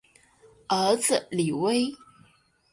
[0.67, 1.93] 儿子李威。